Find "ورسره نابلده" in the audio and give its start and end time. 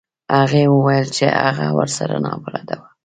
1.77-2.75